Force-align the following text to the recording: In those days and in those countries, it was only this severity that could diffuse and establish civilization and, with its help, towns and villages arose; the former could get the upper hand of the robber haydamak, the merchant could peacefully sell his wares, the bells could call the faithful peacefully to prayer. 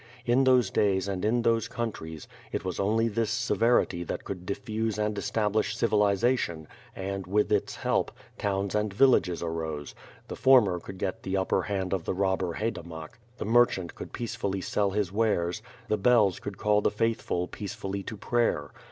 In 0.25 0.45
those 0.45 0.71
days 0.71 1.07
and 1.07 1.23
in 1.23 1.43
those 1.43 1.67
countries, 1.67 2.27
it 2.51 2.65
was 2.65 2.79
only 2.79 3.07
this 3.07 3.29
severity 3.29 4.03
that 4.03 4.23
could 4.23 4.47
diffuse 4.47 4.97
and 4.97 5.15
establish 5.15 5.77
civilization 5.77 6.67
and, 6.95 7.27
with 7.27 7.51
its 7.51 7.75
help, 7.75 8.11
towns 8.39 8.73
and 8.73 8.91
villages 8.91 9.43
arose; 9.43 9.93
the 10.27 10.35
former 10.35 10.79
could 10.79 10.97
get 10.97 11.21
the 11.21 11.37
upper 11.37 11.61
hand 11.61 11.93
of 11.93 12.05
the 12.05 12.15
robber 12.15 12.53
haydamak, 12.55 13.19
the 13.37 13.45
merchant 13.45 13.93
could 13.93 14.11
peacefully 14.11 14.59
sell 14.61 14.89
his 14.89 15.11
wares, 15.11 15.61
the 15.87 15.97
bells 15.97 16.39
could 16.39 16.57
call 16.57 16.81
the 16.81 16.89
faithful 16.89 17.47
peacefully 17.47 18.01
to 18.01 18.17
prayer. 18.17 18.71